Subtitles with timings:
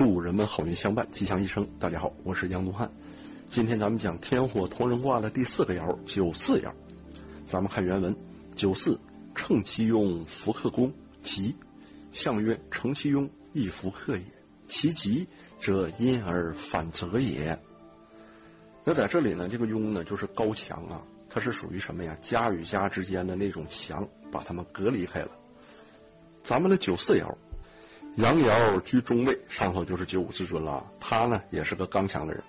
[0.00, 1.68] 祝人们好运相伴，吉祥一生。
[1.78, 2.90] 大家好，我是杨东汉。
[3.50, 6.72] 今天咱们讲天火同人卦的第四个爻九四爻。
[7.46, 8.16] 咱们看原文：
[8.56, 8.98] 九四，
[9.34, 10.90] 乘其庸，弗克宫，
[11.20, 11.54] 吉。
[12.12, 14.22] 象曰：乘其庸，亦弗克也。
[14.68, 15.28] 其吉
[15.60, 17.60] 则因而反则也。
[18.82, 22.16] 那在这里呢，这个庸呢，就是高墙啊，它是属于什么呀？
[22.22, 25.30] 家与家之间的那种墙，把它们隔离开了。
[26.42, 27.30] 咱们的九四爻。
[28.16, 30.84] 阳爻居中位，上头就是九五至尊了。
[30.98, 32.42] 他呢也是个刚强的人，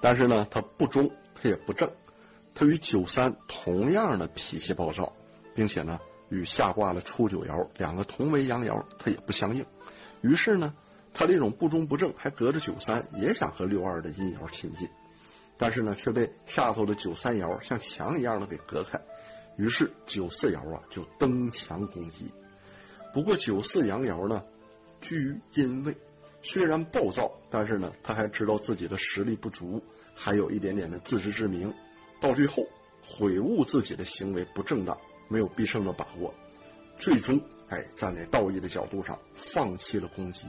[0.00, 1.90] 但是呢他不忠，他也不正，
[2.54, 5.12] 他与九三同样的脾气暴躁，
[5.54, 9.64] 并且呢与下卦的初九爻两个同为阳爻，他也不相应。
[10.20, 10.74] 于是呢
[11.14, 14.88] 他这种不忠不正，还隔着九三也想和六二的阴爻亲近，
[15.56, 19.00] 但是呢却被下头的九三爻像墙一样的给隔开。
[19.56, 22.30] 于是九四爻啊就登墙攻击。
[23.12, 24.42] 不过九四阳爻呢。
[25.04, 25.94] 居于阴位，
[26.40, 29.80] 虽然暴躁，但是呢，他还知道自己的实力不足，
[30.14, 31.72] 还有一点点的自知之明。
[32.20, 32.66] 到最后，
[33.06, 34.98] 悔悟自己的行为不正当，
[35.28, 36.32] 没有必胜的把握，
[36.98, 40.46] 最终，哎，站在道义的角度上，放弃了攻击。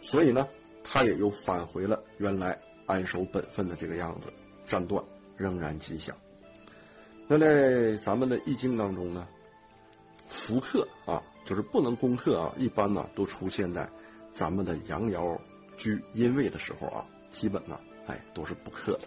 [0.00, 0.48] 所以呢，
[0.82, 4.32] 他也又返回了原来安守本分的这个样子。
[4.64, 5.04] 战断
[5.36, 6.16] 仍然吉祥。
[7.26, 9.28] 那在咱们的易经当中呢？
[10.32, 13.88] 福克啊，就是不能攻克啊，一般呢都出现在
[14.32, 15.38] 咱们的阳爻
[15.76, 19.06] 居阴位的时候啊，基本呢，哎，都是不克的。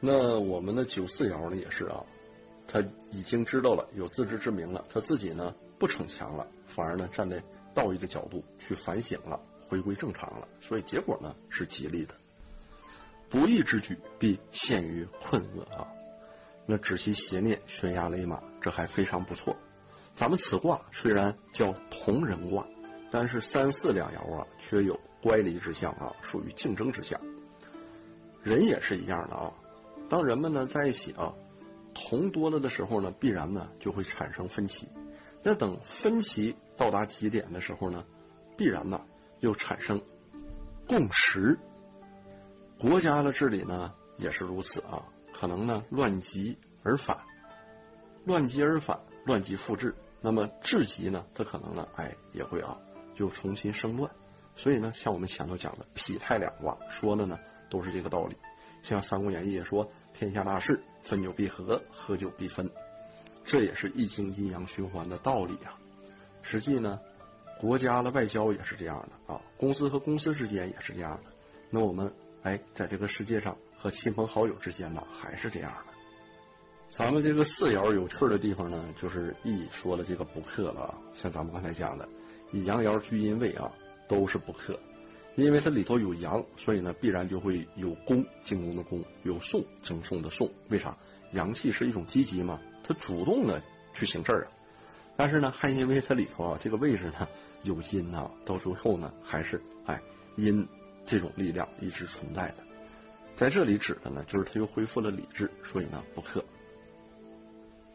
[0.00, 2.02] 那我们的九四爻呢也是啊，
[2.66, 12.14] 他已经知道了，有自知之明了，他自己呢不逞强了，反而呢站在道义的角度去反省了，回归正常了，所以结果呢是吉利的。
[13.28, 15.88] 不义之举必陷于困厄啊，
[16.66, 19.56] 那止其邪念，悬崖勒马，这还非常不错。
[20.14, 22.64] 咱们此卦虽然叫同人卦，
[23.10, 27.20] 但是三四两爻啊，却有乖离之象啊，属于竞争之象。
[28.42, 29.52] 人也是一样的啊，
[30.08, 31.34] 当人们呢在一起啊，
[31.94, 34.88] 同多了的时候呢，必然呢就会产生分歧。
[35.42, 38.04] 那等分歧到达极点的时候呢，
[38.56, 39.04] 必然呢
[39.40, 40.00] 又产生
[40.86, 41.58] 共识。
[42.78, 47.18] 国家的治理呢也是如此啊，可能呢乱极而反，
[48.24, 49.92] 乱极而反，乱极复制。
[50.24, 52.78] 那么至极呢，它可能呢，哎，也会啊，
[53.16, 54.10] 又重新生乱。
[54.56, 58.34] 所以呢，像我们前头讲的否泰两卦说的呢，都是这个道理。
[58.82, 59.86] 像《三国演义》也说
[60.16, 62.70] ：“天下大势，分久必合，合久必分。”
[63.44, 65.76] 这也是易经阴阳循环的道理啊。
[66.40, 66.98] 实际呢，
[67.60, 71.30] 国家的外交也是这样的啊，公司和公司之间也是这样的。
[71.68, 72.10] 那我们
[72.42, 75.93] 哎，在这个世界上和亲朋好友之间呢，还是这样的。
[76.96, 80.94] 咱们这个四爻有趣的地方呢，就是一说了这个不克了啊。
[81.12, 82.08] 像咱们刚才讲的，
[82.52, 83.68] 以阳爻居阴位啊，
[84.06, 84.78] 都是不克，
[85.34, 90.48] 因为它里头有阳，所以呢必然就会有攻，进攻的攻，有送，赠送的送。
[90.68, 90.96] 为啥？
[91.32, 93.60] 阳气是一种积极嘛，它主动的
[93.92, 94.52] 去行事儿啊。
[95.16, 97.26] 但是呢，还因为它里头啊这个位置呢
[97.64, 100.00] 有阴呐，到最后呢还是哎
[100.36, 100.64] 阴
[101.04, 102.58] 这种力量一直存在的。
[103.34, 106.44] 在这里指的呢，就是它又恢复了理智，所以呢不克。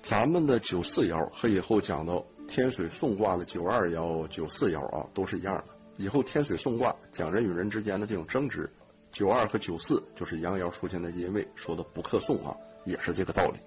[0.01, 5.65] 咱们的九四爻和以后讲到天水送卦的九二爻、九四爻啊，都是一样的。
[5.97, 8.71] 以后天水送卦讲人与人之间的这种争执，
[9.11, 12.55] 九二和九四就是阳爻出现的阴位，说的不克送啊，
[12.85, 13.59] 也是这个道理。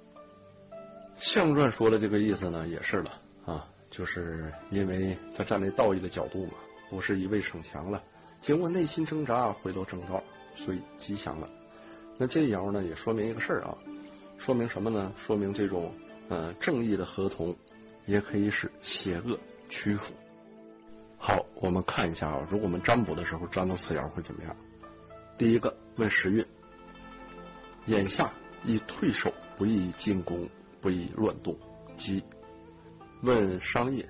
[1.19, 6.54] 象传说的这个意思呢，也是了啊，就是因为他站在道义的角度嘛，
[6.88, 8.03] 不是一味逞强了，
[8.41, 10.25] 经过内心挣扎回到正道，
[10.56, 11.48] 所以吉祥了。
[12.16, 13.76] 那这爻呢，也说明一个事儿啊，
[14.38, 15.12] 说明什么呢？
[15.16, 15.92] 说明这种。
[16.32, 17.54] 呃，正义的合同，
[18.06, 19.38] 也可以使邪恶
[19.69, 20.15] 屈服。
[21.19, 24.56] 好，我们看一下啊，如果我们占卜的时候占到此爻会怎么样？
[25.37, 26.42] 第一个问时运，
[27.84, 28.32] 眼下
[28.65, 30.48] 宜退守，不宜进攻，
[30.81, 31.54] 不宜乱动，
[31.98, 32.25] 即
[33.21, 34.09] 问商业，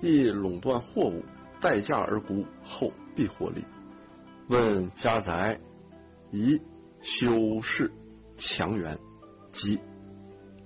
[0.00, 1.24] 宜垄断货物，
[1.60, 3.64] 待价而沽，后必获利。
[4.46, 5.58] 问家宅，
[6.30, 6.56] 宜
[7.00, 7.90] 修饰
[8.36, 8.96] 强援，
[9.50, 9.76] 即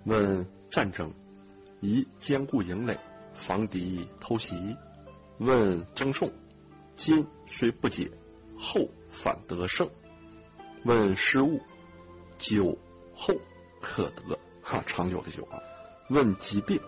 [0.05, 0.47] 问。
[0.73, 1.13] 战争，
[1.81, 2.99] 宜坚固营垒，
[3.35, 4.75] 防敌偷袭。
[5.37, 6.33] 问征送，
[6.97, 8.11] 今虽不解，
[8.57, 9.87] 后反得胜。
[10.85, 11.61] 问失误，
[12.39, 12.75] 久
[13.15, 13.35] 后
[13.83, 14.39] 可得。
[14.63, 15.61] 哈，长久的久啊。
[16.09, 16.81] 问疾病，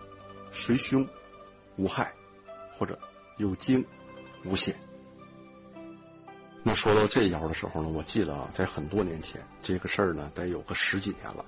[0.51, 1.07] 随凶，
[1.77, 2.11] 无害，
[2.79, 2.99] 或者
[3.37, 3.85] 有惊，
[4.47, 4.75] 无险。
[6.63, 11.45] 那说到这爻的时候呢，我记得啊，在很多年前，这个事儿呢，得有个十几年了。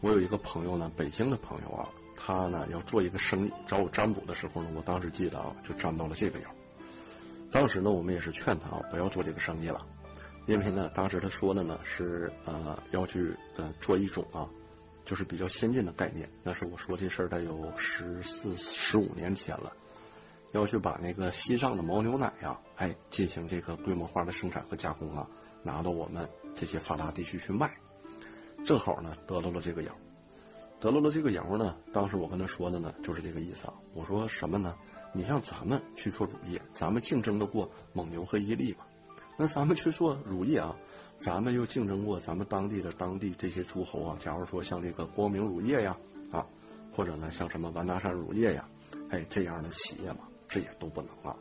[0.00, 6.44] 我有一个朋友呢，北京的朋友啊，他呢要做一个生意，找我占卜的时候呢，我当时记得啊，就占到了这个爻。
[7.50, 9.86] 当时呢，我们也是劝他啊，不要做这个生意了。
[10.46, 14.48] 因为呢，当时他说的呢是呃要去呃做一种啊，
[15.04, 16.30] 就是比较先进的概念。
[16.42, 19.72] 那是我说这事儿得有十四十五年前了，
[20.52, 25.26] 要去把那个西藏的牦牛奶呀，哎进行这个规模化的生产和加工啊，
[25.62, 27.74] 拿到我们这些发达地区去卖。
[28.66, 29.96] 正好呢得到了这个谣，
[30.80, 33.74] 得到了这个谣呢，当时我跟他说的呢就是这个意思啊。
[33.94, 34.74] 我说什么呢？
[35.12, 38.78] 你像咱们去做乳业，咱们竞争得过蒙牛和伊利吗？
[39.36, 40.76] 那咱们去做乳业啊，
[41.16, 44.16] 咱们又竞争过咱们当地的当地这些诸侯啊。
[44.18, 45.96] 假如说像这个光明乳业呀，
[46.32, 46.44] 啊，
[46.92, 48.68] 或者呢像什么完达山乳业呀，
[49.10, 51.36] 哎这样的企业嘛，这也都不能了。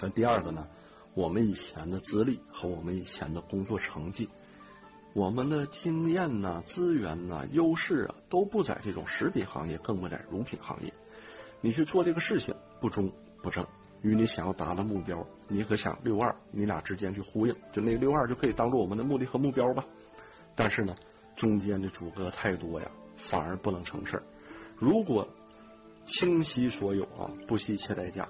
[0.00, 0.66] 那第二个呢，
[1.12, 4.26] 我们以前的资历和我们以前的工作成绩，
[5.12, 10.92] 我们的经验呐、资源呐、优势啊，都不在这种食品行业，更不在乳品行业。
[11.60, 13.12] 你去做这个事情不中
[13.42, 13.66] 不正，
[14.02, 19.84] 与你想要达的目标，你可想六二，你俩之间去呼应，就那个六二就可以当做我们的目的和目标吧。
[20.54, 20.94] 但是呢，
[21.34, 24.22] 中间的阻隔太多呀，反而不能成事儿。
[24.78, 25.28] 如果
[26.06, 28.28] 倾其所有啊，不惜一切代价，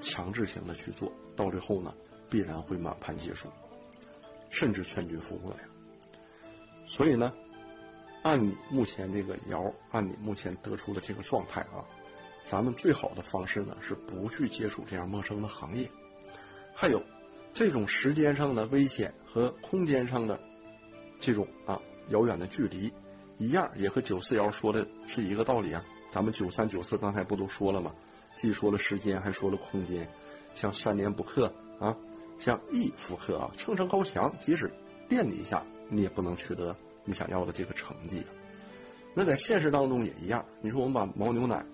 [0.00, 1.94] 强制性的去做到最后呢，
[2.28, 3.48] 必然会满盘皆输，
[4.50, 5.69] 甚至全军覆没呀。
[7.00, 7.32] 所以呢，
[8.22, 11.80] 按你目前这个爻，按你目前得出的这个状态啊。
[12.42, 15.90] 咱们最好的方式呢，是不去接触这样陌生的行业。
[16.74, 17.02] 还有，
[17.54, 20.38] 这种时间上的危险和空间上的
[21.18, 21.80] 这种啊
[22.10, 22.92] 遥远的距离，
[23.38, 25.82] 一样也和九四爻说的是一个道理啊。
[26.10, 27.94] 咱们九三九四刚才不都说了吗？
[28.36, 30.06] 既说了时间，还说了空间。
[30.54, 31.96] 像三年不克啊，
[32.38, 34.70] 像一复克啊，乘胜高墙，即使
[35.08, 38.22] 电你一下，你也不能取得你想要的这个成绩。
[39.14, 40.44] 那在现实当中也一样。
[40.60, 41.64] 你说我们把牦牛奶。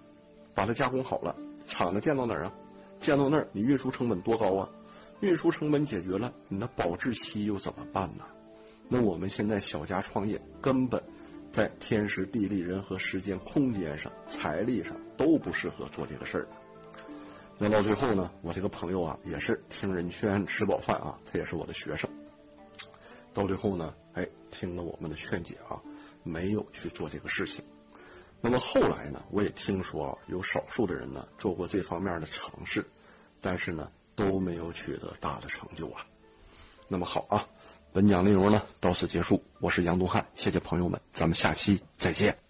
[0.54, 1.36] 把它加工好了，
[1.66, 2.52] 厂子建到哪儿啊？
[2.98, 4.66] 建到那儿，你运输成本多高啊？
[5.20, 8.24] 运输成本解决了，你的保质期又怎么办呢？
[8.88, 11.02] 那我们现在小家创业，根本
[11.52, 16.48] 在天时地利人和时间空间上、财力上都不适合做这个事儿。
[17.58, 22.08] 那到最后呢，我这个朋友啊，也是听人劝吃饱饭啊，他也是我的学生。
[23.36, 25.78] 到最后呢，哎，听了我们的劝解啊，
[26.22, 27.62] 没有去做这个事情。
[28.40, 32.82] 那么后来呢，我也听说有少数的人呢做过这方面的尝试，
[33.42, 36.06] 但是呢都没有取得大的成就啊。
[36.88, 37.46] 那么好啊，
[37.92, 42.45] 本讲内容呢到此结束，我是杨东汉，谢谢朋友们，咱们下期再见。